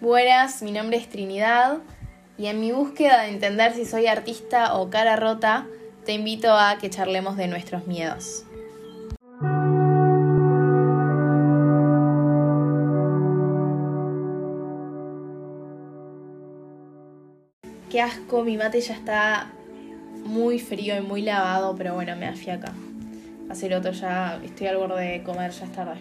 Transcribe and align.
Buenas, 0.00 0.62
mi 0.62 0.70
nombre 0.70 0.96
es 0.96 1.08
Trinidad 1.08 1.78
y 2.38 2.46
en 2.46 2.60
mi 2.60 2.70
búsqueda 2.70 3.22
de 3.22 3.30
entender 3.30 3.74
si 3.74 3.84
soy 3.84 4.06
artista 4.06 4.74
o 4.74 4.90
cara 4.90 5.16
rota, 5.16 5.66
te 6.06 6.12
invito 6.12 6.52
a 6.52 6.78
que 6.78 6.88
charlemos 6.88 7.36
de 7.36 7.48
nuestros 7.48 7.88
miedos. 7.88 8.44
Qué 17.90 18.00
asco, 18.00 18.44
mi 18.44 18.56
mate 18.56 18.80
ya 18.80 18.94
está 18.94 19.50
muy 20.22 20.60
frío 20.60 20.96
y 20.96 21.00
muy 21.00 21.22
lavado, 21.22 21.74
pero 21.74 21.94
bueno, 21.94 22.14
me 22.14 22.28
afiaca. 22.28 22.72
Hacer 23.50 23.74
otro 23.74 23.90
ya, 23.90 24.40
estoy 24.44 24.68
al 24.68 24.76
borde 24.76 25.04
de 25.04 25.22
comer, 25.24 25.50
ya 25.50 25.64
es 25.64 25.72
tarde. 25.72 25.98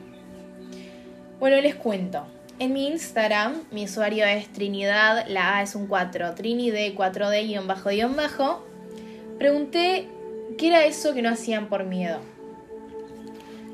Bueno, 1.40 1.60
les 1.62 1.74
cuento. 1.74 2.37
En 2.60 2.74
mi 2.74 2.88
Instagram, 2.88 3.54
mi 3.70 3.86
usuario 3.86 4.26
es 4.26 4.52
Trinidad, 4.52 5.28
la 5.28 5.58
A 5.58 5.62
es 5.62 5.76
un 5.76 5.86
4, 5.86 6.34
Trinid 6.34 6.74
4D 6.74 7.46
guion 7.46 7.68
bajo 7.68 7.90
guion 7.90 8.16
bajo. 8.16 8.66
Pregunté 9.38 10.08
qué 10.58 10.70
era 10.70 10.84
eso 10.86 11.14
que 11.14 11.22
no 11.22 11.30
hacían 11.30 11.70
por 11.70 11.84
miedo. 11.84 12.20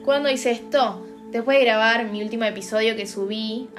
Cuando 0.03 0.29
hice 0.29 0.51
esto, 0.51 1.07
después 1.31 1.59
de 1.59 1.63
grabar 1.63 2.11
mi 2.11 2.21
último 2.21 2.43
episodio 2.43 2.97
que 2.97 3.07
subí, 3.07 3.69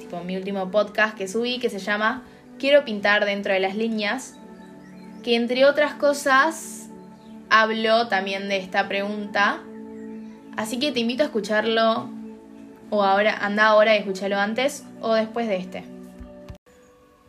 tipo 0.00 0.24
mi 0.24 0.36
último 0.36 0.72
podcast 0.72 1.16
que 1.16 1.28
subí, 1.28 1.60
que 1.60 1.70
se 1.70 1.78
llama 1.78 2.24
Quiero 2.58 2.84
pintar 2.84 3.24
dentro 3.24 3.52
de 3.52 3.60
las 3.60 3.76
líneas, 3.76 4.34
que 5.22 5.36
entre 5.36 5.66
otras 5.66 5.94
cosas 5.94 6.88
hablo 7.48 8.08
también 8.08 8.48
de 8.48 8.56
esta 8.56 8.88
pregunta. 8.88 9.60
Así 10.56 10.80
que 10.80 10.90
te 10.90 10.98
invito 10.98 11.22
a 11.22 11.26
escucharlo 11.26 12.10
o 12.94 13.02
ahora 13.04 13.38
anda 13.40 13.68
ahora 13.68 13.96
y 13.96 14.00
escúchalo 14.00 14.36
antes 14.36 14.84
o 15.00 15.14
después 15.14 15.48
de 15.48 15.56
este. 15.56 15.82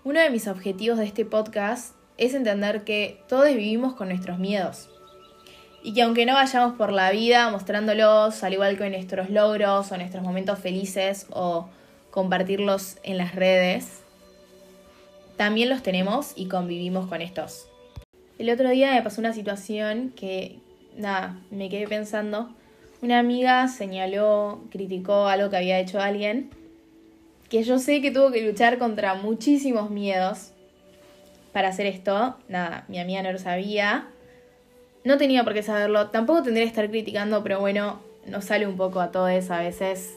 Uno 0.04 0.20
de 0.20 0.30
mis 0.30 0.50
objetivos 0.50 0.98
de 0.98 1.06
este 1.06 1.24
podcast 1.24 1.96
es 2.18 2.34
entender 2.34 2.84
que 2.84 3.24
todos 3.30 3.48
vivimos 3.48 3.94
con 3.94 4.10
nuestros 4.10 4.40
miedos. 4.40 4.90
Y 5.82 5.94
que 5.94 6.02
aunque 6.02 6.26
no 6.26 6.34
vayamos 6.34 6.74
por 6.76 6.92
la 6.92 7.12
vida 7.12 7.50
mostrándolos, 7.50 8.44
al 8.44 8.52
igual 8.52 8.78
que 8.78 8.90
nuestros 8.90 9.30
logros 9.30 9.90
o 9.90 9.96
nuestros 9.96 10.22
momentos 10.22 10.60
felices 10.60 11.28
o 11.30 11.70
compartirlos 12.12 12.98
en 13.04 13.18
las 13.18 13.34
redes, 13.34 14.02
también 15.38 15.70
los 15.70 15.82
tenemos 15.82 16.34
y 16.36 16.50
convivimos 16.50 17.08
con 17.08 17.22
estos. 17.22 17.70
El 18.38 18.50
otro 18.50 18.70
día 18.70 18.92
me 18.92 19.02
pasó 19.02 19.22
una 19.22 19.32
situación 19.32 20.12
que, 20.14 20.60
nada, 20.98 21.40
me 21.52 21.70
quedé 21.70 21.88
pensando 21.88 22.54
una 23.04 23.20
amiga 23.20 23.68
señaló, 23.68 24.62
criticó 24.72 25.28
algo 25.28 25.50
que 25.50 25.58
había 25.58 25.78
hecho 25.78 26.00
alguien, 26.00 26.50
que 27.50 27.64
yo 27.64 27.78
sé 27.78 28.02
que 28.02 28.12
tuvo 28.12 28.32
que 28.32 28.42
luchar 28.42 28.78
contra 28.78 29.14
muchísimos 29.14 29.90
miedos 29.90 30.54
para 31.52 31.68
hacer 31.68 31.86
esto. 31.86 32.38
Nada, 32.48 32.86
mi 32.88 33.00
amiga 33.00 33.22
no 33.22 33.34
lo 33.34 33.40
sabía. 33.40 34.08
No 35.04 35.18
tenía 35.18 35.44
por 35.44 35.54
qué 35.54 35.64
saberlo. 35.64 36.12
Tampoco 36.12 36.44
tendría 36.44 36.64
que 36.64 36.70
estar 36.70 36.90
criticando, 36.90 37.44
pero 37.44 37.60
bueno, 37.60 38.00
nos 38.26 38.46
sale 38.46 38.66
un 38.66 38.78
poco 38.78 39.02
a 39.02 39.12
todos 39.12 39.52
a 39.52 39.60
veces. 39.60 40.16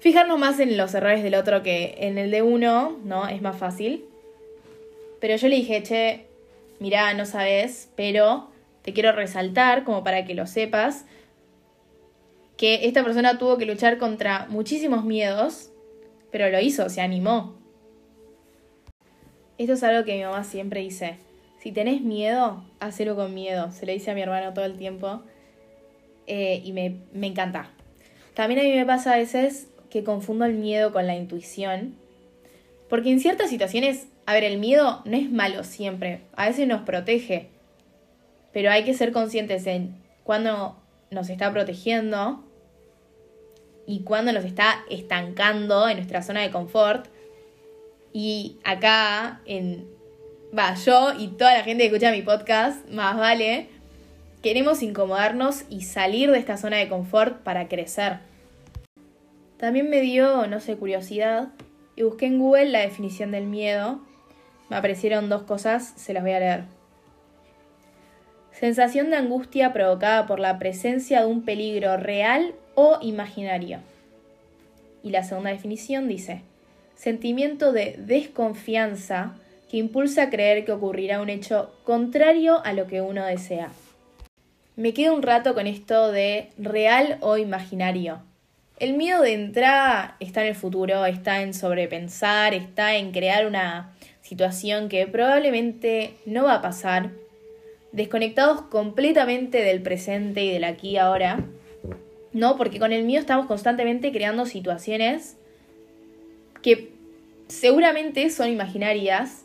Fijarnos 0.00 0.38
más 0.38 0.60
en 0.60 0.76
los 0.76 0.94
errores 0.94 1.22
del 1.22 1.34
otro 1.34 1.62
que 1.62 1.94
en 2.00 2.18
el 2.18 2.30
de 2.30 2.42
uno, 2.42 2.98
¿no? 3.04 3.26
Es 3.26 3.40
más 3.40 3.56
fácil. 3.56 4.04
Pero 5.18 5.36
yo 5.36 5.48
le 5.48 5.56
dije, 5.56 5.82
che, 5.82 6.26
mirá, 6.78 7.14
no 7.14 7.24
sabes, 7.24 7.88
pero 7.96 8.50
te 8.82 8.92
quiero 8.92 9.12
resaltar 9.12 9.84
como 9.84 10.04
para 10.04 10.26
que 10.26 10.34
lo 10.34 10.46
sepas 10.46 11.06
que 12.56 12.86
esta 12.86 13.02
persona 13.02 13.38
tuvo 13.38 13.58
que 13.58 13.66
luchar 13.66 13.98
contra 13.98 14.46
muchísimos 14.48 15.04
miedos, 15.04 15.70
pero 16.30 16.48
lo 16.50 16.60
hizo, 16.60 16.88
se 16.88 17.00
animó. 17.00 17.56
Esto 19.58 19.74
es 19.74 19.82
algo 19.82 20.04
que 20.04 20.16
mi 20.16 20.24
mamá 20.24 20.44
siempre 20.44 20.80
dice. 20.80 21.16
Si 21.60 21.72
tenés 21.72 22.02
miedo, 22.02 22.64
hacelo 22.80 23.16
con 23.16 23.34
miedo. 23.34 23.70
Se 23.70 23.86
lo 23.86 23.92
dice 23.92 24.10
a 24.10 24.14
mi 24.14 24.20
hermano 24.20 24.52
todo 24.52 24.64
el 24.64 24.76
tiempo. 24.76 25.22
Eh, 26.26 26.60
y 26.64 26.72
me, 26.72 26.96
me 27.12 27.28
encanta. 27.28 27.70
También 28.34 28.60
a 28.60 28.64
mí 28.64 28.72
me 28.74 28.84
pasa 28.84 29.14
a 29.14 29.16
veces 29.16 29.68
que 29.90 30.02
confundo 30.02 30.44
el 30.44 30.54
miedo 30.54 30.92
con 30.92 31.06
la 31.06 31.14
intuición. 31.14 31.94
Porque 32.88 33.10
en 33.10 33.20
ciertas 33.20 33.48
situaciones, 33.48 34.08
a 34.26 34.34
ver, 34.34 34.44
el 34.44 34.58
miedo 34.58 35.02
no 35.04 35.16
es 35.16 35.30
malo 35.30 35.64
siempre. 35.64 36.22
A 36.34 36.48
veces 36.48 36.66
nos 36.66 36.82
protege. 36.82 37.48
Pero 38.52 38.70
hay 38.70 38.84
que 38.84 38.94
ser 38.94 39.12
conscientes 39.12 39.66
en 39.66 39.96
cuando 40.24 40.76
nos 41.14 41.30
está 41.30 41.52
protegiendo 41.52 42.44
y 43.86 44.02
cuando 44.02 44.32
nos 44.32 44.44
está 44.44 44.84
estancando 44.90 45.88
en 45.88 45.96
nuestra 45.96 46.22
zona 46.22 46.42
de 46.42 46.50
confort. 46.50 47.06
Y 48.12 48.58
acá, 48.64 49.40
en. 49.46 49.88
Va, 50.56 50.74
yo 50.74 51.12
y 51.18 51.28
toda 51.28 51.54
la 51.54 51.64
gente 51.64 51.82
que 51.82 51.86
escucha 51.88 52.12
mi 52.12 52.22
podcast, 52.22 52.88
más 52.88 53.16
vale, 53.16 53.68
queremos 54.42 54.82
incomodarnos 54.82 55.64
y 55.68 55.82
salir 55.82 56.30
de 56.30 56.38
esta 56.38 56.56
zona 56.56 56.76
de 56.76 56.88
confort 56.88 57.42
para 57.42 57.66
crecer. 57.68 58.20
También 59.56 59.90
me 59.90 60.00
dio, 60.00 60.46
no 60.46 60.60
sé, 60.60 60.76
curiosidad 60.76 61.48
y 61.96 62.02
busqué 62.02 62.26
en 62.26 62.38
Google 62.38 62.66
la 62.66 62.80
definición 62.80 63.32
del 63.32 63.46
miedo. 63.46 64.00
Me 64.68 64.76
aparecieron 64.76 65.28
dos 65.28 65.42
cosas, 65.42 65.94
se 65.96 66.12
las 66.12 66.22
voy 66.22 66.32
a 66.32 66.40
leer. 66.40 66.64
Sensación 68.58 69.10
de 69.10 69.16
angustia 69.16 69.72
provocada 69.72 70.26
por 70.26 70.38
la 70.38 70.60
presencia 70.60 71.20
de 71.20 71.26
un 71.26 71.42
peligro 71.42 71.96
real 71.96 72.54
o 72.76 72.98
imaginario. 73.02 73.80
Y 75.02 75.10
la 75.10 75.24
segunda 75.24 75.50
definición 75.50 76.06
dice, 76.06 76.42
sentimiento 76.94 77.72
de 77.72 77.96
desconfianza 77.98 79.34
que 79.68 79.78
impulsa 79.78 80.22
a 80.22 80.30
creer 80.30 80.64
que 80.64 80.70
ocurrirá 80.70 81.20
un 81.20 81.30
hecho 81.30 81.74
contrario 81.82 82.64
a 82.64 82.72
lo 82.72 82.86
que 82.86 83.00
uno 83.00 83.26
desea. 83.26 83.70
Me 84.76 84.94
quedo 84.94 85.14
un 85.14 85.22
rato 85.22 85.54
con 85.54 85.66
esto 85.66 86.12
de 86.12 86.50
real 86.56 87.18
o 87.20 87.36
imaginario. 87.36 88.20
El 88.78 88.94
miedo 88.94 89.22
de 89.22 89.34
entrada 89.34 90.16
está 90.20 90.42
en 90.42 90.48
el 90.48 90.54
futuro, 90.54 91.04
está 91.06 91.42
en 91.42 91.54
sobrepensar, 91.54 92.54
está 92.54 92.94
en 92.94 93.10
crear 93.10 93.46
una 93.46 93.92
situación 94.20 94.88
que 94.88 95.06
probablemente 95.06 96.14
no 96.24 96.44
va 96.44 96.54
a 96.54 96.62
pasar, 96.62 97.10
desconectados 97.94 98.62
completamente 98.62 99.62
del 99.62 99.80
presente 99.80 100.42
y 100.42 100.50
del 100.50 100.64
aquí 100.64 100.90
y 100.90 100.96
ahora, 100.96 101.44
¿no? 102.32 102.56
Porque 102.56 102.80
con 102.80 102.92
el 102.92 103.04
mío 103.04 103.20
estamos 103.20 103.46
constantemente 103.46 104.10
creando 104.10 104.46
situaciones 104.46 105.36
que 106.60 106.90
seguramente 107.46 108.28
son 108.30 108.50
imaginarias. 108.50 109.44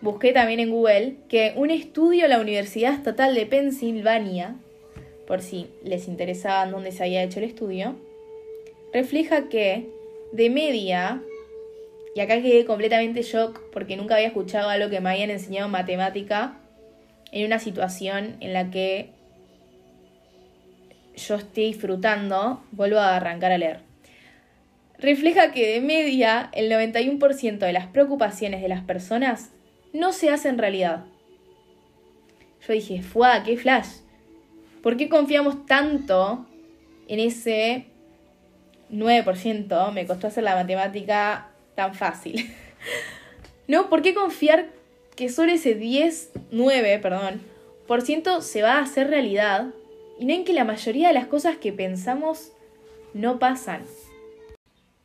Busqué 0.00 0.32
también 0.32 0.60
en 0.60 0.70
Google 0.70 1.16
que 1.28 1.52
un 1.56 1.70
estudio 1.70 2.22
de 2.22 2.28
la 2.28 2.40
Universidad 2.40 2.94
Estatal 2.94 3.34
de 3.34 3.44
Pensilvania, 3.44 4.54
por 5.26 5.42
si 5.42 5.66
les 5.82 6.06
interesaba 6.06 6.64
dónde 6.70 6.92
se 6.92 7.02
había 7.02 7.24
hecho 7.24 7.40
el 7.40 7.46
estudio, 7.46 7.96
refleja 8.92 9.48
que 9.48 9.88
de 10.30 10.48
media, 10.48 11.20
y 12.14 12.20
acá 12.20 12.40
quedé 12.40 12.64
completamente 12.64 13.22
shock 13.22 13.60
porque 13.72 13.96
nunca 13.96 14.14
había 14.14 14.28
escuchado 14.28 14.68
algo 14.68 14.90
que 14.90 15.00
me 15.00 15.10
habían 15.10 15.30
enseñado 15.30 15.66
en 15.66 15.72
matemática 15.72 16.60
en 17.32 17.46
una 17.46 17.58
situación 17.58 18.36
en 18.40 18.52
la 18.52 18.70
que 18.70 19.10
yo 21.16 21.36
esté 21.36 21.62
disfrutando, 21.62 22.62
vuelvo 22.72 22.98
a 22.98 23.16
arrancar 23.16 23.52
a 23.52 23.58
leer. 23.58 23.80
Refleja 24.98 25.52
que 25.52 25.66
de 25.74 25.80
media 25.80 26.50
el 26.52 26.70
91% 26.70 27.58
de 27.58 27.72
las 27.72 27.86
preocupaciones 27.86 28.60
de 28.62 28.68
las 28.68 28.82
personas 28.82 29.50
no 29.92 30.12
se 30.12 30.30
hacen 30.30 30.58
realidad. 30.58 31.04
Yo 32.66 32.72
dije, 32.74 33.02
¡fuá, 33.02 33.42
qué 33.42 33.56
flash! 33.56 33.88
¿Por 34.82 34.96
qué 34.96 35.08
confiamos 35.08 35.66
tanto 35.66 36.46
en 37.08 37.20
ese 37.20 37.86
9%? 38.90 39.92
Me 39.92 40.06
costó 40.06 40.26
hacer 40.26 40.44
la 40.44 40.54
matemática 40.54 41.50
tan 41.74 41.94
fácil. 41.94 42.54
¿No? 43.68 43.88
¿Por 43.88 44.02
qué 44.02 44.14
confiar 44.14 44.68
que 45.20 45.28
solo 45.28 45.52
ese 45.52 45.74
10, 45.74 46.32
9, 46.50 46.98
perdón, 46.98 47.42
por 47.86 48.00
ciento 48.00 48.40
se 48.40 48.62
va 48.62 48.76
a 48.76 48.82
hacer 48.82 49.10
realidad 49.10 49.66
y 50.18 50.24
no 50.24 50.32
en 50.32 50.46
que 50.46 50.54
la 50.54 50.64
mayoría 50.64 51.08
de 51.08 51.12
las 51.12 51.26
cosas 51.26 51.58
que 51.58 51.74
pensamos 51.74 52.52
no 53.12 53.38
pasan. 53.38 53.82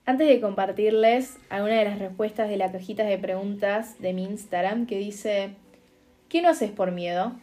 Antes 0.06 0.30
de 0.30 0.40
compartirles 0.40 1.36
alguna 1.50 1.80
de 1.80 1.84
las 1.84 2.00
respuestas 2.00 2.48
de 2.48 2.56
la 2.56 2.72
cajita 2.72 3.04
de 3.04 3.18
preguntas 3.18 4.00
de 4.02 4.14
mi 4.14 4.24
Instagram 4.24 4.86
que 4.86 4.98
dice, 4.98 5.50
¿qué 6.30 6.42
no 6.42 6.48
haces 6.48 6.72
por 6.72 6.94
miedo? 6.94 7.34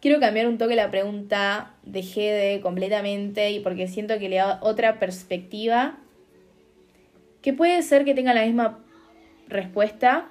Quiero 0.00 0.20
cambiar 0.20 0.46
un 0.46 0.56
toque 0.56 0.76
la 0.76 0.92
pregunta 0.92 1.74
de 1.82 2.02
Gede 2.02 2.60
completamente 2.60 3.50
y 3.50 3.58
porque 3.58 3.88
siento 3.88 4.20
que 4.20 4.28
le 4.28 4.36
da 4.36 4.60
otra 4.62 5.00
perspectiva 5.00 5.98
que 7.42 7.52
puede 7.52 7.82
ser 7.82 8.04
que 8.04 8.14
tenga 8.14 8.34
la 8.34 8.44
misma 8.44 8.78
respuesta, 9.48 10.28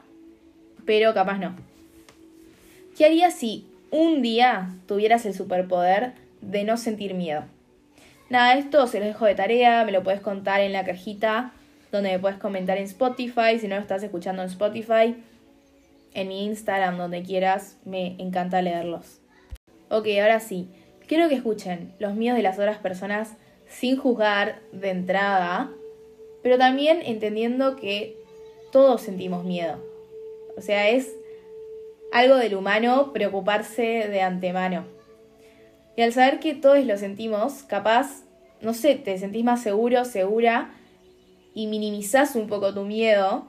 pero 0.86 1.14
capaz 1.14 1.40
no. 1.40 1.73
¿Qué 2.98 3.06
harías 3.06 3.34
si 3.34 3.68
un 3.92 4.22
día 4.24 4.70
tuvieras 4.88 5.26
el 5.26 5.36
superpoder 5.36 6.14
de 6.42 6.64
no 6.64 6.78
sentir 6.78 7.14
miedo. 7.14 7.44
Nada, 8.30 8.58
esto 8.58 8.88
se 8.88 9.00
lo 9.00 9.06
dejo 9.06 9.26
de 9.26 9.36
tarea, 9.36 9.86
me 9.86 9.92
lo 9.92 10.04
puedes 10.04 10.22
contar 10.22 10.62
en 10.62 10.74
la 10.74 10.84
cajita 10.84 11.54
donde 11.92 12.12
me 12.12 12.20
puedes 12.20 12.40
comentar 12.40 12.80
en 12.80 12.86
Spotify, 12.86 13.60
si 13.60 13.68
no 13.68 13.76
lo 13.76 13.82
estás 13.82 14.02
escuchando 14.02 14.42
en 14.42 14.50
Spotify, 14.50 15.16
en 16.16 16.28
mi 16.28 16.46
Instagram, 16.46 16.98
donde 16.98 17.22
quieras, 17.22 17.78
me 17.86 18.16
encanta 18.18 18.64
leerlos. 18.64 19.22
Ok, 19.90 20.08
ahora 20.20 20.40
sí, 20.40 20.70
quiero 21.08 21.30
que 21.30 21.36
escuchen 21.36 21.94
los 22.00 22.16
míos 22.16 22.36
de 22.36 22.42
las 22.42 22.58
otras 22.58 22.80
personas 22.80 23.36
sin 23.68 23.96
juzgar 23.96 24.60
de 24.72 24.90
entrada, 24.90 25.70
pero 26.42 26.58
también 26.58 27.02
entendiendo 27.06 27.76
que 27.76 28.18
todos 28.72 29.02
sentimos 29.02 29.44
miedo. 29.44 29.78
O 30.58 30.62
sea, 30.62 30.90
es 30.90 31.14
algo 32.14 32.36
del 32.36 32.56
humano 32.56 33.12
preocuparse 33.12 34.08
de 34.08 34.22
antemano. 34.22 34.86
Y 35.98 36.04
al 36.04 36.14
saber 36.14 36.40
que 36.40 36.54
todos 36.54 36.86
lo 36.86 36.96
sentimos, 36.98 37.64
capaz, 37.64 38.22
no 38.62 38.76
sé, 38.76 38.96
te 38.96 39.18
sentís 39.18 39.44
más 39.44 39.64
seguro, 39.64 40.06
segura 40.06 40.70
y 41.56 41.66
minimizás 41.66 42.36
un 42.36 42.48
poco 42.48 42.74
tu 42.74 42.84
miedo 42.84 43.48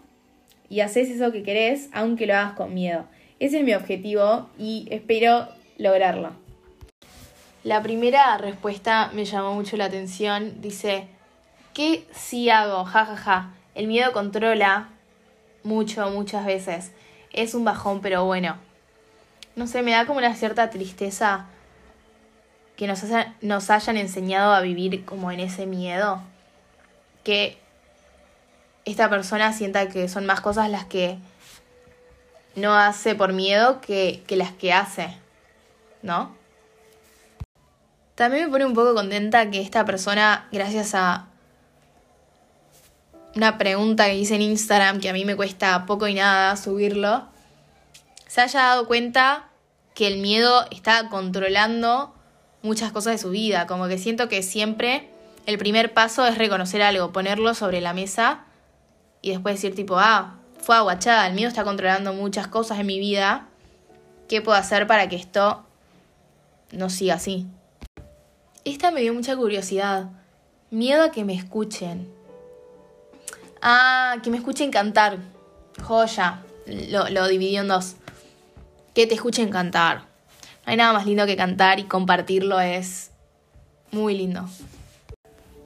y 0.70 0.80
haces 0.80 1.10
eso 1.10 1.30
que 1.30 1.42
querés, 1.42 1.90
aunque 1.92 2.26
lo 2.26 2.34
hagas 2.34 2.54
con 2.54 2.72
miedo. 2.72 3.04
Ese 3.38 3.58
es 3.58 3.64
mi 3.64 3.74
objetivo 3.74 4.48
y 4.58 4.88
espero 4.90 5.46
lograrlo. 5.76 6.32
La 7.64 7.82
primera 7.82 8.36
respuesta 8.38 9.10
me 9.12 9.26
llamó 9.26 9.54
mucho 9.54 9.76
la 9.76 9.86
atención. 9.86 10.62
Dice, 10.62 11.08
¿qué 11.74 12.06
sí 12.12 12.48
hago? 12.48 12.84
Ja, 12.84 13.04
ja, 13.04 13.16
ja. 13.16 13.54
El 13.74 13.88
miedo 13.88 14.12
controla 14.12 14.88
mucho, 15.64 16.08
muchas 16.10 16.46
veces. 16.46 16.92
Es 17.34 17.54
un 17.54 17.64
bajón, 17.64 18.00
pero 18.00 18.24
bueno. 18.24 18.56
No 19.56 19.66
sé, 19.66 19.82
me 19.82 19.90
da 19.90 20.06
como 20.06 20.18
una 20.18 20.34
cierta 20.34 20.70
tristeza 20.70 21.46
que 22.76 22.86
nos, 22.86 23.02
nos 23.42 23.70
hayan 23.70 23.96
enseñado 23.96 24.52
a 24.52 24.60
vivir 24.60 25.04
como 25.04 25.30
en 25.30 25.40
ese 25.40 25.66
miedo. 25.66 26.22
Que 27.24 27.58
esta 28.84 29.10
persona 29.10 29.52
sienta 29.52 29.88
que 29.88 30.08
son 30.08 30.26
más 30.26 30.40
cosas 30.40 30.70
las 30.70 30.84
que 30.84 31.18
no 32.54 32.74
hace 32.74 33.16
por 33.16 33.32
miedo 33.32 33.80
que, 33.80 34.22
que 34.28 34.36
las 34.36 34.52
que 34.52 34.72
hace, 34.72 35.16
¿no? 36.02 36.34
También 38.14 38.44
me 38.44 38.50
pone 38.52 38.64
un 38.64 38.74
poco 38.74 38.94
contenta 38.94 39.50
que 39.50 39.60
esta 39.60 39.84
persona, 39.84 40.48
gracias 40.52 40.94
a 40.94 41.26
una 43.36 43.58
pregunta 43.58 44.06
que 44.06 44.16
hice 44.16 44.36
en 44.36 44.42
Instagram, 44.42 45.00
que 45.00 45.08
a 45.08 45.12
mí 45.12 45.24
me 45.24 45.36
cuesta 45.36 45.86
poco 45.86 46.06
y 46.06 46.14
nada 46.14 46.56
subirlo, 46.56 47.24
se 48.26 48.40
haya 48.40 48.60
dado 48.60 48.86
cuenta 48.86 49.48
que 49.94 50.06
el 50.06 50.18
miedo 50.18 50.66
está 50.70 51.08
controlando 51.08 52.14
muchas 52.62 52.92
cosas 52.92 53.14
de 53.14 53.18
su 53.18 53.30
vida. 53.30 53.66
Como 53.66 53.88
que 53.88 53.98
siento 53.98 54.28
que 54.28 54.42
siempre 54.42 55.08
el 55.46 55.58
primer 55.58 55.92
paso 55.94 56.26
es 56.26 56.38
reconocer 56.38 56.82
algo, 56.82 57.12
ponerlo 57.12 57.54
sobre 57.54 57.80
la 57.80 57.92
mesa 57.92 58.44
y 59.22 59.30
después 59.30 59.56
decir 59.56 59.74
tipo, 59.74 59.98
ah, 59.98 60.36
fue 60.58 60.76
aguachada, 60.76 61.26
el 61.26 61.34
miedo 61.34 61.48
está 61.48 61.64
controlando 61.64 62.12
muchas 62.12 62.48
cosas 62.48 62.78
en 62.78 62.86
mi 62.86 62.98
vida. 62.98 63.48
¿Qué 64.28 64.40
puedo 64.40 64.56
hacer 64.56 64.86
para 64.86 65.08
que 65.08 65.16
esto 65.16 65.64
no 66.72 66.88
siga 66.88 67.14
así? 67.14 67.46
Esta 68.64 68.90
me 68.90 69.02
dio 69.02 69.12
mucha 69.12 69.36
curiosidad. 69.36 70.10
Miedo 70.70 71.04
a 71.04 71.10
que 71.10 71.24
me 71.24 71.34
escuchen. 71.34 72.08
Ah, 73.66 74.18
que 74.22 74.28
me 74.28 74.36
escuchen 74.36 74.70
cantar. 74.70 75.16
Joya. 75.82 76.42
Lo, 76.66 77.08
lo 77.08 77.26
dividió 77.28 77.62
en 77.62 77.68
dos. 77.68 77.96
Que 78.94 79.06
te 79.06 79.14
escuchen 79.14 79.48
cantar. 79.48 80.00
No 80.66 80.70
hay 80.70 80.76
nada 80.76 80.92
más 80.92 81.06
lindo 81.06 81.24
que 81.24 81.34
cantar 81.34 81.80
y 81.80 81.84
compartirlo 81.84 82.60
es 82.60 83.10
muy 83.90 84.18
lindo. 84.18 84.46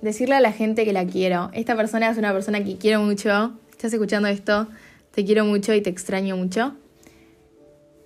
Decirle 0.00 0.37
a 0.37 0.41
la 0.41 0.53
gente 0.53 0.85
que 0.85 0.93
la 0.93 1.05
quiero. 1.06 1.50
Esta 1.53 1.75
persona 1.75 2.09
es 2.09 2.19
una 2.19 2.33
persona 2.33 2.62
que 2.62 2.77
quiero 2.79 3.00
mucho. 3.00 3.53
Estás 3.73 3.93
escuchando 3.93 4.29
esto. 4.29 4.69
Te 5.12 5.25
quiero 5.25 5.44
mucho 5.44 5.75
y 5.75 5.81
te 5.81 5.91
extraño 5.91 6.37
mucho. 6.37 6.77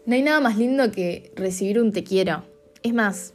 No 0.07 0.15
hay 0.15 0.23
nada 0.23 0.41
más 0.41 0.57
lindo 0.57 0.91
que 0.91 1.31
recibir 1.37 1.79
un 1.79 1.93
te 1.93 2.03
quiero. 2.03 2.45
Es 2.83 2.95
más, 2.95 3.35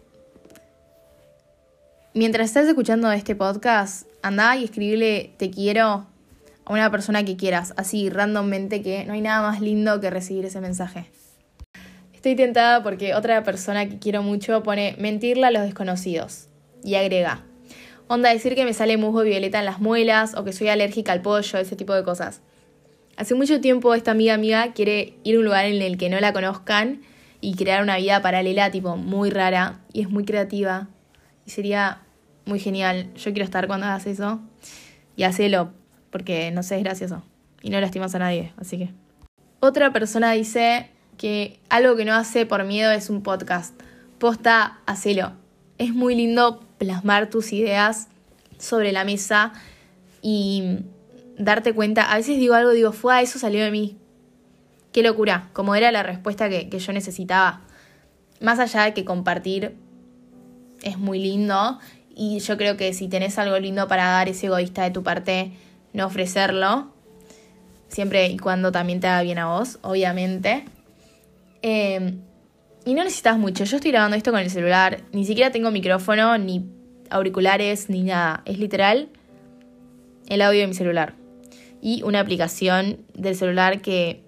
mientras 2.15 2.47
estás 2.47 2.67
escuchando 2.67 3.11
este 3.11 3.35
podcast, 3.35 4.07
anda 4.23 4.57
y 4.57 4.63
escribile 4.63 5.35
te 5.37 5.51
quiero 5.51 6.07
a 6.67 6.73
una 6.73 6.91
persona 6.91 7.23
que 7.23 7.37
quieras, 7.37 7.73
así 7.77 8.09
randommente, 8.09 8.81
que 8.81 9.05
no 9.05 9.13
hay 9.13 9.21
nada 9.21 9.41
más 9.41 9.61
lindo 9.61 10.01
que 10.01 10.09
recibir 10.09 10.43
ese 10.43 10.59
mensaje. 10.59 11.05
Estoy 12.13 12.35
tentada 12.35 12.83
porque 12.83 13.15
otra 13.15 13.41
persona 13.43 13.87
que 13.87 13.99
quiero 13.99 14.21
mucho 14.21 14.63
pone 14.63 14.95
mentirle 14.99 15.45
a 15.45 15.51
los 15.51 15.63
desconocidos 15.63 16.49
y 16.83 16.95
agrega. 16.95 17.45
Onda 18.07 18.31
decir 18.31 18.53
que 18.53 18.65
me 18.65 18.73
sale 18.73 18.97
musgo 18.97 19.21
violeta 19.21 19.59
en 19.59 19.65
las 19.65 19.79
muelas 19.79 20.35
o 20.35 20.43
que 20.43 20.51
soy 20.51 20.67
alérgica 20.67 21.13
al 21.13 21.21
pollo, 21.21 21.57
ese 21.57 21.77
tipo 21.77 21.93
de 21.93 22.03
cosas. 22.03 22.41
Hace 23.15 23.33
mucho 23.33 23.61
tiempo 23.61 23.93
esta 23.93 24.11
amiga 24.11 24.33
amiga 24.33 24.73
quiere 24.73 25.13
ir 25.23 25.37
a 25.37 25.39
un 25.39 25.45
lugar 25.45 25.65
en 25.65 25.81
el 25.81 25.97
que 25.97 26.09
no 26.09 26.19
la 26.19 26.33
conozcan 26.33 27.01
y 27.39 27.55
crear 27.55 27.81
una 27.81 27.95
vida 27.95 28.21
paralela 28.21 28.71
tipo 28.71 28.97
muy 28.97 29.29
rara 29.29 29.79
y 29.93 30.01
es 30.01 30.09
muy 30.09 30.25
creativa 30.25 30.89
y 31.45 31.51
sería 31.51 32.01
muy 32.45 32.59
genial. 32.59 33.13
Yo 33.15 33.31
quiero 33.31 33.45
estar 33.45 33.67
cuando 33.67 33.85
hagas 33.85 34.05
eso 34.05 34.41
y 35.15 35.23
hacelo 35.23 35.76
porque 36.11 36.51
no 36.51 36.63
sé, 36.63 36.77
es 36.77 36.83
gracioso 36.83 37.23
y 37.61 37.69
no 37.69 37.79
lastimas 37.79 38.15
a 38.15 38.19
nadie, 38.19 38.53
así 38.57 38.77
que. 38.77 38.89
Otra 39.59 39.91
persona 39.91 40.31
dice 40.31 40.89
que 41.17 41.59
algo 41.69 41.95
que 41.95 42.05
no 42.05 42.13
hace 42.13 42.45
por 42.45 42.63
miedo 42.63 42.91
es 42.91 43.09
un 43.09 43.23
podcast. 43.23 43.73
Posta, 44.19 44.79
hacelo. 44.85 45.33
Es 45.77 45.93
muy 45.93 46.15
lindo 46.15 46.63
plasmar 46.77 47.29
tus 47.29 47.53
ideas 47.53 48.07
sobre 48.59 48.91
la 48.91 49.03
mesa 49.03 49.53
y 50.21 50.79
darte 51.37 51.73
cuenta. 51.73 52.11
A 52.11 52.17
veces 52.17 52.37
digo 52.37 52.53
algo, 52.53 52.71
digo, 52.71 52.91
fue, 52.91 53.21
eso 53.21 53.39
salió 53.39 53.63
de 53.63 53.71
mí. 53.71 53.97
Qué 54.91 55.03
locura, 55.03 55.49
como 55.53 55.75
era 55.75 55.91
la 55.91 56.03
respuesta 56.03 56.49
que, 56.49 56.69
que 56.69 56.79
yo 56.79 56.93
necesitaba. 56.93 57.61
Más 58.39 58.59
allá 58.59 58.83
de 58.83 58.93
que 58.93 59.05
compartir 59.05 59.75
es 60.83 60.97
muy 60.97 61.19
lindo 61.19 61.79
y 62.15 62.39
yo 62.39 62.57
creo 62.57 62.77
que 62.77 62.93
si 62.93 63.07
tenés 63.07 63.37
algo 63.37 63.57
lindo 63.59 63.87
para 63.87 64.05
dar, 64.05 64.29
es 64.29 64.43
egoísta 64.43 64.83
de 64.83 64.91
tu 64.91 65.03
parte 65.03 65.51
no 65.97 66.05
ofrecerlo, 66.05 66.93
siempre 67.89 68.27
y 68.27 68.37
cuando 68.37 68.71
también 68.71 68.99
te 68.99 69.07
haga 69.07 69.23
bien 69.23 69.39
a 69.39 69.47
vos, 69.47 69.79
obviamente. 69.81 70.63
Em, 71.63 72.21
y 72.85 72.93
no 72.93 73.03
necesitas 73.03 73.37
mucho. 73.39 73.63
Yo 73.63 73.77
estoy 73.77 73.91
grabando 73.91 74.15
esto 74.15 74.31
con 74.31 74.39
el 74.39 74.51
celular. 74.51 75.01
Ni 75.11 75.25
siquiera 75.25 75.51
tengo 75.51 75.71
micrófono, 75.71 76.37
ni 76.37 76.69
auriculares, 77.09 77.89
ni 77.89 78.03
nada. 78.03 78.43
Es 78.45 78.59
literal 78.59 79.09
el 80.29 80.41
audio 80.43 80.61
de 80.61 80.67
mi 80.67 80.75
celular. 80.75 81.15
Y 81.81 82.03
una 82.03 82.19
aplicación 82.19 82.99
del 83.15 83.35
celular 83.35 83.81
que 83.81 84.23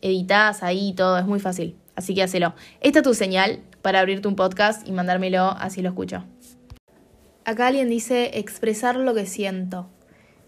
editas 0.00 0.62
ahí 0.62 0.94
todo. 0.94 1.18
Es 1.18 1.26
muy 1.26 1.38
fácil. 1.38 1.76
Así 1.96 2.14
que 2.14 2.22
hacelo. 2.22 2.54
Esta 2.80 3.00
es 3.00 3.04
tu 3.04 3.12
señal 3.12 3.60
para 3.82 4.00
abrirte 4.00 4.26
un 4.26 4.36
podcast 4.36 4.88
y 4.88 4.92
mandármelo 4.92 5.50
así 5.50 5.82
lo 5.82 5.90
escucho. 5.90 6.24
Acá 7.44 7.66
alguien 7.66 7.90
dice 7.90 8.38
expresar 8.38 8.96
lo 8.96 9.12
que 9.14 9.26
siento. 9.26 9.90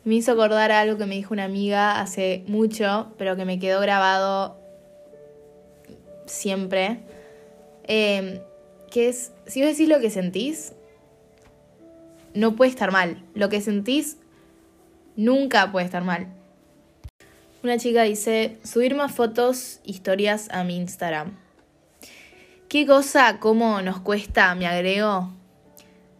Me 0.06 0.14
hizo 0.14 0.30
acordar 0.30 0.70
algo 0.70 0.96
que 0.98 1.04
me 1.04 1.16
dijo 1.16 1.34
una 1.34 1.42
amiga 1.42 2.00
hace 2.00 2.44
mucho, 2.46 3.12
pero 3.18 3.34
que 3.34 3.44
me 3.44 3.58
quedó 3.58 3.80
grabado 3.80 4.56
siempre, 6.26 7.00
em, 7.88 8.38
que 8.88 9.08
es, 9.08 9.32
si 9.46 9.62
vos 9.62 9.70
decís 9.72 9.88
lo 9.88 9.98
que 9.98 10.10
sentís, 10.10 10.74
no 12.34 12.54
puede 12.54 12.70
estar 12.70 12.92
mal. 12.92 13.20
Lo 13.34 13.48
que 13.48 13.60
sentís 13.60 14.18
nunca 15.16 15.72
puede 15.72 15.86
estar 15.86 16.04
mal. 16.04 16.28
Una 17.64 17.76
chica 17.76 18.04
dice, 18.04 18.58
subir 18.62 18.94
más 18.94 19.12
fotos, 19.12 19.80
historias 19.82 20.48
a 20.52 20.62
mi 20.62 20.76
Instagram. 20.76 21.36
¿Qué 22.68 22.86
cosa, 22.86 23.40
cómo 23.40 23.82
nos 23.82 23.98
cuesta, 23.98 24.54
me 24.54 24.68
agrego? 24.68 25.34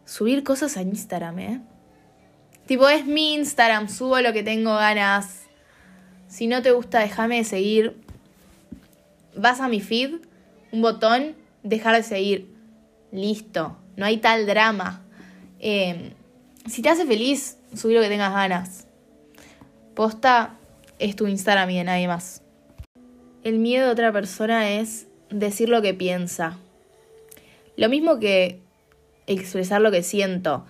Subir 0.05 0.43
cosas 0.43 0.76
a 0.76 0.83
Instagram, 0.83 1.38
¿eh? 1.38 1.61
Tipo, 2.66 2.88
es 2.88 3.06
mi 3.06 3.35
Instagram, 3.35 3.88
subo 3.88 4.20
lo 4.20 4.32
que 4.32 4.42
tengo 4.42 4.75
ganas. 4.75 5.42
Si 6.28 6.46
no 6.46 6.62
te 6.62 6.73
gusta, 6.73 7.00
déjame 7.00 7.38
de 7.38 7.44
seguir 7.44 8.06
vas 9.37 9.61
a 9.61 9.68
mi 9.68 9.80
feed, 9.80 10.14
un 10.73 10.82
botón, 10.82 11.37
dejar 11.62 11.94
de 11.96 12.02
seguir. 12.02 12.54
Listo, 13.12 13.76
no 13.96 14.04
hay 14.04 14.18
tal 14.18 14.46
drama. 14.46 15.02
Em, 15.58 16.11
si 16.66 16.82
te 16.82 16.88
hace 16.88 17.06
feliz, 17.06 17.58
subir 17.75 17.96
lo 17.96 18.02
que 18.02 18.08
tengas 18.08 18.32
ganas. 18.32 18.87
Posta 19.94 20.56
es 20.99 21.16
tu 21.16 21.26
Instagram 21.26 21.70
y 21.70 21.78
de 21.78 21.85
nadie 21.85 22.08
más. 22.08 22.42
El 23.44 23.58
miedo 23.58 23.87
de 23.87 23.92
otra 23.92 24.12
persona 24.12 24.70
es 24.70 25.06
decir 25.30 25.68
lo 25.68 25.80
que 25.82 25.94
piensa. 25.94 26.58
Lo 27.76 27.88
mismo 27.88 28.18
que 28.18 28.61
expresar 29.26 29.80
lo 29.80 29.90
que 29.90 30.02
siento. 30.02 30.66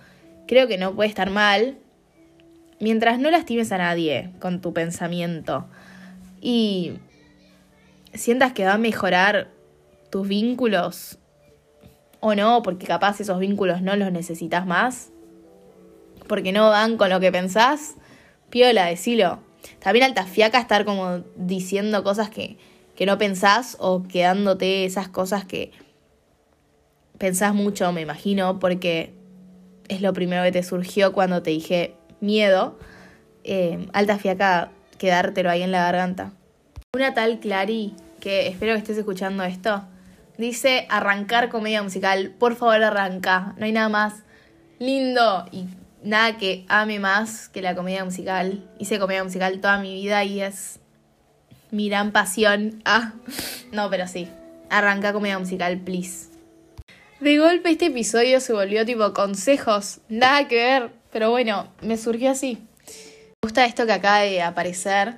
Creo 0.47 0.67
que 0.67 0.77
no 0.77 0.93
puede 0.95 1.09
estar 1.09 1.29
mal 1.29 1.77
mientras 2.79 3.19
no 3.19 3.31
lastimes 3.31 3.71
a 3.71 3.77
nadie 3.77 4.31
con 4.39 4.61
tu 4.61 4.73
pensamiento. 4.73 5.65
Y 6.41 6.93
sientas 8.13 8.53
que 8.53 8.65
va 8.65 8.73
a 8.73 8.77
mejorar 8.77 9.49
tus 10.09 10.27
vínculos 10.27 11.17
o 12.19 12.35
no, 12.35 12.61
porque 12.63 12.87
capaz 12.87 13.19
esos 13.19 13.39
vínculos 13.39 13.81
no 13.81 13.95
los 13.95 14.11
necesitas 14.11 14.65
más, 14.65 15.11
porque 16.27 16.51
no 16.51 16.69
van 16.69 16.97
con 16.97 17.09
lo 17.09 17.19
que 17.19 17.31
pensás, 17.31 17.95
piola, 18.49 18.85
decilo. 18.85 19.39
También 19.79 20.05
alta 20.05 20.25
fiaca 20.25 20.59
estar 20.59 20.85
como 20.85 21.23
diciendo 21.35 22.03
cosas 22.03 22.29
que, 22.29 22.57
que 22.95 23.05
no 23.05 23.17
pensás 23.17 23.77
o 23.79 24.03
quedándote 24.03 24.85
esas 24.85 25.07
cosas 25.09 25.45
que 25.45 25.71
pensás 27.17 27.53
mucho, 27.53 27.91
me 27.91 28.01
imagino, 28.01 28.59
porque 28.59 29.13
es 29.87 30.01
lo 30.01 30.13
primero 30.13 30.43
que 30.43 30.51
te 30.51 30.63
surgió 30.63 31.13
cuando 31.13 31.41
te 31.41 31.51
dije 31.51 31.95
miedo. 32.19 32.77
Eh, 33.43 33.87
alta 33.93 34.17
fiaca 34.17 34.71
quedártelo 34.97 35.49
ahí 35.49 35.63
en 35.63 35.71
la 35.71 35.83
garganta. 35.83 36.31
Una 36.93 37.13
tal 37.13 37.39
Clary, 37.39 37.93
que 38.19 38.47
espero 38.47 38.73
que 38.73 38.79
estés 38.79 38.97
escuchando 38.97 39.43
esto, 39.43 39.83
dice 40.37 40.87
arrancar 40.89 41.49
comedia 41.49 41.83
musical. 41.83 42.33
Por 42.37 42.55
favor, 42.55 42.83
arranca. 42.83 43.53
No 43.57 43.65
hay 43.65 43.71
nada 43.71 43.89
más 43.89 44.23
lindo 44.79 45.45
y 45.51 45.65
nada 46.03 46.37
que 46.37 46.65
ame 46.67 46.99
más 46.99 47.49
que 47.49 47.61
la 47.61 47.75
comedia 47.75 48.03
musical. 48.03 48.63
Hice 48.79 48.99
comedia 48.99 49.23
musical 49.23 49.59
toda 49.59 49.79
mi 49.79 49.93
vida 49.93 50.23
y 50.23 50.41
es 50.41 50.79
mi 51.71 51.89
gran 51.89 52.11
pasión. 52.11 52.81
Ah, 52.85 53.13
no, 53.71 53.89
pero 53.89 54.07
sí. 54.07 54.27
Arranca 54.69 55.13
comedia 55.13 55.39
musical, 55.39 55.77
please. 55.79 56.29
De 57.19 57.37
golpe 57.37 57.71
este 57.71 57.87
episodio 57.87 58.39
se 58.39 58.53
volvió 58.53 58.85
tipo 58.85 59.13
consejos. 59.13 59.99
Nada 60.09 60.47
que 60.47 60.55
ver. 60.55 60.91
Pero 61.11 61.31
bueno, 61.31 61.71
me 61.81 61.97
surgió 61.97 62.31
así. 62.31 62.57
Me 62.85 63.47
gusta 63.47 63.65
esto 63.65 63.85
que 63.85 63.93
acaba 63.93 64.19
de 64.19 64.41
aparecer. 64.41 65.15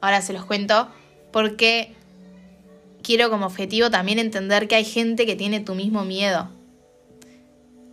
Ahora 0.00 0.22
se 0.22 0.32
los 0.32 0.44
cuento. 0.44 0.88
Porque 1.32 1.94
quiero 3.02 3.30
como 3.30 3.46
objetivo 3.46 3.90
también 3.90 4.18
entender 4.18 4.68
que 4.68 4.76
hay 4.76 4.84
gente 4.84 5.26
que 5.26 5.36
tiene 5.36 5.60
tu 5.60 5.74
mismo 5.74 6.04
miedo. 6.04 6.50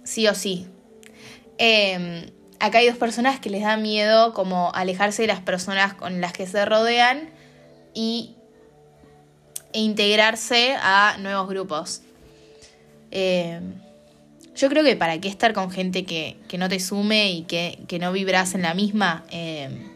Sí 0.04 0.28
o 0.28 0.34
sí. 0.34 0.68
Em, 1.58 2.26
acá 2.60 2.80
hay 2.80 2.88
dos 2.88 2.98
personas 2.98 3.40
que 3.40 3.50
les 3.50 3.62
da 3.64 3.78
miedo 3.78 4.34
como 4.34 4.72
alejarse 4.74 5.24
de 5.24 5.28
las 5.28 5.42
personas 5.42 5.94
con 5.94 6.22
las 6.22 6.34
que 6.34 6.48
se 6.48 6.66
rodean 6.66 7.30
y 7.94 8.36
e 9.74 9.82
integrarse 9.82 10.76
a 10.82 11.18
nuevos 11.20 11.48
grupos. 11.50 12.02
Em, 13.12 13.74
yo 14.58 14.70
creo 14.70 14.84
que 14.84 14.96
para 14.96 15.20
qué 15.22 15.28
estar 15.28 15.54
con 15.54 15.70
gente 15.70 16.04
que, 16.04 16.36
no 16.58 16.68
te 16.68 16.80
sume 16.80 17.32
y 17.32 17.44
que, 17.44 18.00
no 18.00 18.12
vibras 18.12 18.56
en 18.56 18.64
la 18.64 18.74
misma. 18.74 19.24
Em, 19.30 19.88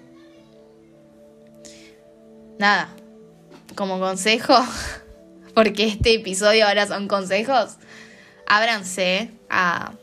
nada, 2.59 2.93
como 3.75 3.99
consejo, 3.99 4.53
porque 5.55 5.85
este 5.85 6.13
episodio 6.13 6.67
ahora 6.67 6.85
son 6.85 7.07
consejos, 7.07 7.77
ábranse 8.45 9.31
a, 9.49 9.93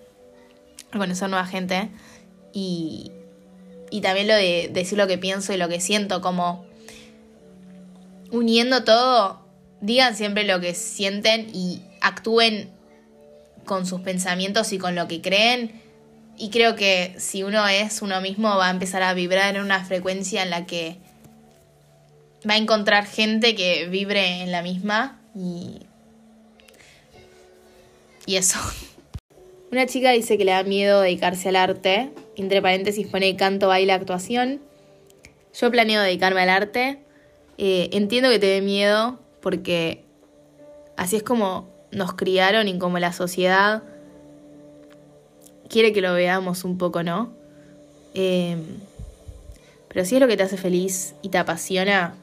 conocer 0.92 1.28
nueva 1.28 1.46
gente 1.46 1.90
y, 2.52 3.12
y 3.90 4.00
también 4.00 4.26
lo 4.26 4.34
de 4.34 4.70
decir 4.72 4.98
lo 4.98 5.06
que 5.06 5.18
pienso 5.18 5.52
y 5.52 5.56
lo 5.56 5.68
que 5.68 5.80
siento, 5.80 6.20
como 6.20 6.66
uniendo 8.32 8.82
todo, 8.82 9.46
digan 9.80 10.16
siempre 10.16 10.44
lo 10.44 10.60
que 10.60 10.74
sienten 10.74 11.48
y 11.54 11.82
actúen 12.00 12.70
con 13.68 13.87
sus 13.87 14.00
pensamientos 14.00 14.72
y 14.72 14.78
con 14.78 14.96
lo 14.96 15.06
que 15.06 15.20
creen. 15.20 15.80
Y 16.37 16.50
creo 16.50 16.75
que 16.75 17.14
si 17.18 17.44
uno 17.44 17.68
es 17.68 18.02
uno 18.02 18.20
mismo 18.20 18.56
va 18.56 18.66
a 18.66 18.70
empezar 18.70 19.04
a 19.04 19.14
vibrar 19.14 19.54
en 19.54 19.62
una 19.62 19.84
frecuencia 19.84 20.42
en 20.42 20.50
la 20.50 20.66
que 20.66 20.96
va 22.48 22.54
a 22.54 22.56
encontrar 22.56 23.06
gente 23.06 23.54
que 23.54 23.87
vibre 23.87 24.42
en 24.42 24.50
la 24.50 24.62
misma 24.62 25.20
y, 25.37 25.80
y 28.26 28.37
eso. 28.37 28.58
Una 29.70 29.87
chica 29.87 30.12
dice 30.12 30.38
que 30.38 30.44
le 30.44 30.52
da 30.52 30.62
miedo 30.62 31.02
dedicarse 31.02 31.50
al 31.50 31.56
arte. 31.56 32.10
Entre 32.37 32.62
paréntesis 32.62 33.06
pone 33.06 33.37
canto, 33.37 33.68
baile, 33.68 33.92
actuación. 33.92 34.62
Yo 35.52 35.70
planeo 35.70 36.00
dedicarme 36.00 36.40
al 36.40 36.48
arte. 36.48 37.00
Eh, 37.58 37.90
entiendo 37.92 38.30
que 38.30 38.38
te 38.38 38.46
dé 38.46 38.62
miedo 38.62 39.20
porque 39.42 40.04
así 40.96 41.16
es 41.16 41.22
como 41.22 41.77
nos 41.90 42.14
criaron 42.14 42.68
y 42.68 42.78
como 42.78 42.99
la 42.99 43.12
sociedad 43.12 43.83
quiere 45.68 45.92
que 45.92 46.00
lo 46.00 46.14
veamos 46.14 46.64
un 46.64 46.78
poco, 46.78 47.02
¿no? 47.02 47.30
Eh, 48.14 48.57
pero 49.88 50.04
si 50.04 50.16
es 50.16 50.21
lo 50.21 50.28
que 50.28 50.37
te 50.37 50.42
hace 50.42 50.57
feliz 50.57 51.14
y 51.23 51.28
te 51.28 51.38
apasiona, 51.38 52.14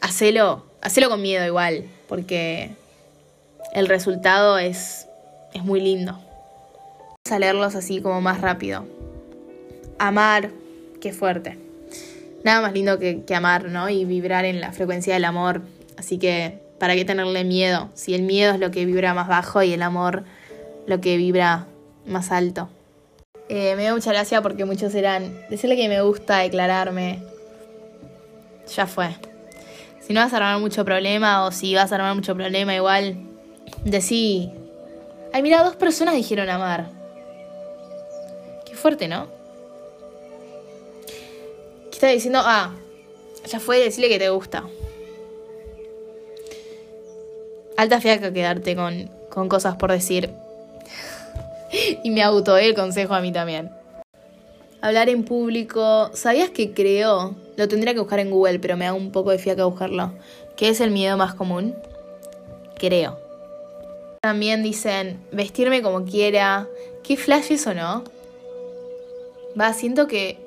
hacelo, 0.00 0.64
hacelo 0.80 1.08
con 1.08 1.22
miedo 1.22 1.44
igual, 1.46 1.86
porque 2.08 2.70
el 3.72 3.88
resultado 3.88 4.58
es, 4.58 5.06
es 5.52 5.64
muy 5.64 5.80
lindo. 5.80 6.12
Vamos 6.12 7.32
a 7.32 7.38
leerlos 7.38 7.74
así 7.74 8.00
como 8.00 8.20
más 8.20 8.40
rápido. 8.40 8.86
Amar, 9.98 10.50
qué 11.00 11.12
fuerte. 11.12 11.58
Nada 12.42 12.60
más 12.60 12.74
lindo 12.74 12.98
que, 12.98 13.22
que 13.22 13.34
amar, 13.34 13.64
¿no? 13.64 13.88
Y 13.88 14.04
vibrar 14.04 14.44
en 14.44 14.60
la 14.60 14.72
frecuencia 14.72 15.14
del 15.14 15.24
amor. 15.24 15.62
Así 15.96 16.18
que, 16.18 16.58
¿para 16.78 16.94
qué 16.94 17.04
tenerle 17.04 17.44
miedo? 17.44 17.90
Si 17.94 18.14
el 18.14 18.22
miedo 18.22 18.52
es 18.54 18.60
lo 18.60 18.70
que 18.70 18.84
vibra 18.84 19.14
más 19.14 19.28
bajo 19.28 19.62
y 19.62 19.72
el 19.72 19.82
amor 19.82 20.24
lo 20.86 21.00
que 21.00 21.16
vibra 21.16 21.66
más 22.06 22.30
alto. 22.30 22.68
Eh, 23.48 23.74
me 23.76 23.84
da 23.84 23.94
mucha 23.94 24.12
gracia 24.12 24.42
porque 24.42 24.64
muchos 24.64 24.94
eran 24.94 25.34
decirle 25.50 25.76
que 25.76 25.88
me 25.88 26.02
gusta, 26.02 26.38
declararme. 26.38 27.22
Ya 28.74 28.86
fue 28.86 29.14
si 30.06 30.12
no 30.12 30.20
vas 30.20 30.32
a 30.34 30.36
armar 30.36 30.60
mucho 30.60 30.84
problema 30.84 31.46
o 31.46 31.50
si 31.50 31.74
vas 31.74 31.90
a 31.90 31.94
armar 31.94 32.14
mucho 32.14 32.34
problema 32.34 32.74
igual, 32.74 33.16
decí, 33.84 34.52
ay 35.32 35.42
mira, 35.42 35.62
dos 35.62 35.76
personas 35.76 36.14
dijeron 36.14 36.50
amar. 36.50 36.90
Qué 38.66 38.74
fuerte, 38.74 39.08
¿no? 39.08 39.28
¿Qué 41.90 41.92
está 41.92 42.08
diciendo? 42.08 42.40
Ah, 42.42 42.74
ya 43.46 43.60
fue 43.60 43.78
decirle 43.78 44.10
que 44.10 44.18
te 44.18 44.28
gusta. 44.28 44.64
Alta 47.76 48.00
fiaca 48.00 48.32
quedarte 48.32 48.76
con, 48.76 49.10
con 49.30 49.48
cosas 49.48 49.76
por 49.76 49.90
decir. 49.90 50.30
y 52.02 52.10
me 52.10 52.22
auto 52.22 52.56
el 52.56 52.74
consejo 52.74 53.14
a 53.14 53.20
mí 53.20 53.32
también. 53.32 53.70
Hablar 54.80 55.08
en 55.08 55.24
público. 55.24 56.10
¿Sabías 56.12 56.50
que 56.50 56.72
creo 56.72 57.34
lo 57.56 57.68
tendría 57.68 57.94
que 57.94 58.00
buscar 58.00 58.18
en 58.18 58.30
Google, 58.30 58.58
pero 58.58 58.76
me 58.76 58.84
da 58.84 58.94
un 58.94 59.12
poco 59.12 59.30
de 59.30 59.38
fiaca 59.38 59.64
buscarlo. 59.64 60.12
¿Qué 60.56 60.68
es 60.68 60.80
el 60.80 60.90
miedo 60.90 61.16
más 61.16 61.34
común? 61.34 61.74
Creo. 62.76 63.18
También 64.20 64.62
dicen 64.62 65.20
vestirme 65.30 65.82
como 65.82 66.04
quiera. 66.04 66.66
¿Qué 67.02 67.16
flash 67.16 67.52
eso, 67.52 67.74
no? 67.74 68.02
Va, 69.58 69.72
siento 69.72 70.06
que. 70.06 70.38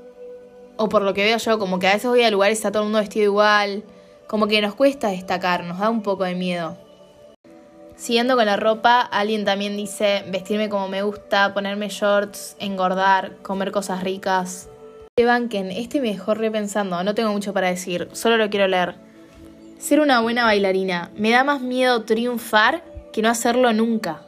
O 0.75 0.89
por 0.89 1.01
lo 1.01 1.13
que 1.13 1.23
veo 1.23 1.37
yo, 1.37 1.57
como 1.57 1.79
que 1.79 1.87
a 1.87 1.93
veces 1.93 2.09
voy 2.09 2.23
a 2.23 2.31
lugares 2.31 2.57
y 2.57 2.59
está 2.59 2.71
todo 2.71 2.83
el 2.83 2.87
mundo 2.87 2.99
vestido 2.99 3.25
igual. 3.25 3.83
Como 4.27 4.47
que 4.47 4.61
nos 4.61 4.75
cuesta 4.75 5.09
destacar, 5.09 5.63
nos 5.63 5.79
da 5.79 5.89
un 5.89 6.03
poco 6.03 6.25
de 6.25 6.35
miedo. 6.35 6.77
Siguiendo 7.97 8.37
con 8.37 8.45
la 8.45 8.55
ropa, 8.55 9.01
alguien 9.01 9.43
también 9.43 9.75
dice 9.75 10.23
vestirme 10.29 10.69
como 10.69 10.87
me 10.87 11.01
gusta, 11.01 11.53
ponerme 11.53 11.89
shorts, 11.89 12.55
engordar, 12.59 13.35
comer 13.41 13.71
cosas 13.71 14.03
ricas 14.03 14.69
banquen, 15.25 15.71
este 15.71 15.99
mejor 15.99 16.37
repensando, 16.37 17.03
no 17.03 17.15
tengo 17.15 17.31
mucho 17.31 17.53
para 17.53 17.69
decir, 17.69 18.07
solo 18.13 18.37
lo 18.37 18.49
quiero 18.49 18.67
leer. 18.67 18.95
Ser 19.79 19.99
una 19.99 20.21
buena 20.21 20.43
bailarina, 20.43 21.11
me 21.15 21.31
da 21.31 21.43
más 21.43 21.61
miedo 21.61 22.03
triunfar 22.03 22.83
que 23.11 23.21
no 23.21 23.29
hacerlo 23.29 23.73
nunca. 23.73 24.21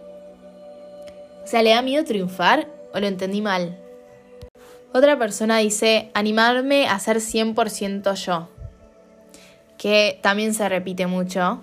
O 1.44 1.48
sea, 1.48 1.62
¿le 1.62 1.72
da 1.72 1.82
miedo 1.82 2.04
triunfar 2.04 2.68
o 2.94 3.00
lo 3.00 3.08
entendí 3.08 3.42
mal? 3.42 3.78
Otra 4.92 5.18
persona 5.20 5.60
dice, 5.60 6.10
animarme 6.16 6.88
a 6.88 6.98
ser 7.00 7.18
100% 7.18 8.14
yo, 8.16 8.50
que 9.78 10.20
también 10.24 10.56
se 10.56 10.68
repite 10.68 11.06
mucho. 11.06 11.62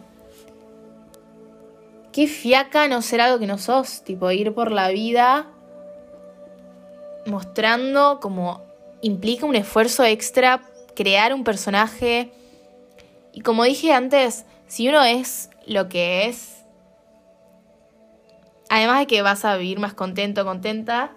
Qué 2.16 2.26
fiaca 2.26 2.88
no 2.88 3.02
ser 3.02 3.20
algo 3.20 3.38
que 3.38 3.46
no 3.46 3.58
sos, 3.58 4.02
tipo 4.02 4.30
ir 4.30 4.54
por 4.54 4.72
la 4.72 4.88
vida 4.88 5.48
mostrando 7.26 8.20
como 8.20 8.62
implica 9.02 9.44
un 9.44 9.54
esfuerzo 9.54 10.02
extra 10.02 10.62
crear 10.94 11.34
un 11.34 11.44
personaje. 11.44 12.32
Y 13.34 13.42
como 13.42 13.64
dije 13.64 13.92
antes, 13.92 14.46
si 14.66 14.88
uno 14.88 15.04
es 15.04 15.50
lo 15.66 15.90
que 15.90 16.24
es, 16.24 16.64
además 18.70 19.00
de 19.00 19.06
que 19.08 19.20
vas 19.20 19.44
a 19.44 19.54
vivir 19.58 19.78
más 19.78 19.92
contento, 19.92 20.46
contenta, 20.46 21.12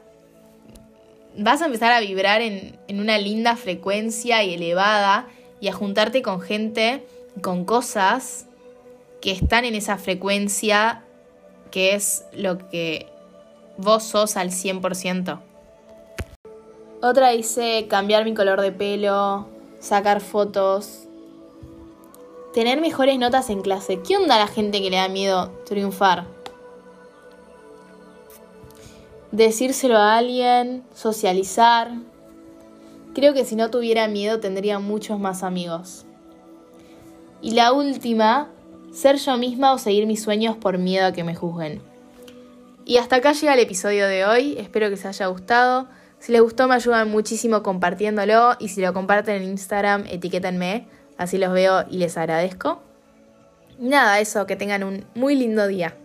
vas 1.37 1.61
a 1.61 1.67
empezar 1.67 1.93
a 1.93 2.01
vibrar 2.01 2.41
en, 2.41 2.77
en 2.89 2.99
una 2.99 3.17
linda 3.17 3.55
frecuencia 3.55 4.43
y 4.43 4.55
elevada 4.55 5.29
y 5.61 5.69
a 5.69 5.71
juntarte 5.71 6.21
con 6.21 6.41
gente, 6.41 7.07
con 7.41 7.63
cosas 7.63 8.47
que 9.21 9.31
están 9.31 9.65
en 9.65 9.75
esa 9.75 9.97
frecuencia 9.97 11.03
que 11.71 11.95
es 11.95 12.25
lo 12.33 12.57
que 12.69 13.07
vos 13.77 14.03
sos 14.03 14.37
al 14.37 14.49
100%. 14.49 15.39
Otra 17.01 17.29
dice 17.29 17.87
cambiar 17.89 18.25
mi 18.25 18.33
color 18.33 18.59
de 18.61 18.71
pelo, 18.71 19.47
sacar 19.79 20.19
fotos, 20.19 21.07
tener 22.53 22.81
mejores 22.81 23.17
notas 23.17 23.49
en 23.49 23.61
clase. 23.61 24.01
¿Qué 24.01 24.17
onda 24.17 24.37
la 24.37 24.47
gente 24.47 24.81
que 24.81 24.89
le 24.89 24.97
da 24.97 25.07
miedo 25.07 25.51
triunfar? 25.65 26.25
Decírselo 29.31 29.97
a 29.97 30.17
alguien, 30.17 30.83
socializar. 30.93 31.91
Creo 33.13 33.33
que 33.33 33.45
si 33.45 33.55
no 33.55 33.69
tuviera 33.69 34.07
miedo 34.07 34.39
tendría 34.39 34.79
muchos 34.79 35.19
más 35.19 35.43
amigos. 35.43 36.05
Y 37.41 37.51
la 37.51 37.71
última, 37.71 38.49
ser 38.91 39.17
yo 39.17 39.37
misma 39.37 39.73
o 39.73 39.77
seguir 39.77 40.05
mis 40.05 40.21
sueños 40.21 40.57
por 40.57 40.77
miedo 40.77 41.07
a 41.07 41.11
que 41.11 41.23
me 41.23 41.35
juzguen. 41.35 41.81
Y 42.85 42.97
hasta 42.97 43.17
acá 43.17 43.33
llega 43.33 43.53
el 43.53 43.59
episodio 43.59 44.07
de 44.07 44.25
hoy, 44.25 44.55
espero 44.57 44.87
que 44.87 44.91
les 44.91 45.05
haya 45.05 45.27
gustado. 45.27 45.87
Si 46.19 46.31
les 46.31 46.41
gustó 46.41 46.67
me 46.67 46.75
ayudan 46.75 47.09
muchísimo 47.09 47.63
compartiéndolo 47.63 48.55
y 48.59 48.69
si 48.69 48.81
lo 48.81 48.93
comparten 48.93 49.41
en 49.41 49.49
Instagram, 49.49 50.05
etiquétenme, 50.09 50.87
así 51.17 51.37
los 51.37 51.53
veo 51.53 51.85
y 51.89 51.97
les 51.97 52.17
agradezco. 52.17 52.81
Nada, 53.77 54.19
eso, 54.19 54.45
que 54.45 54.55
tengan 54.55 54.83
un 54.83 55.05
muy 55.15 55.35
lindo 55.35 55.67
día. 55.67 55.95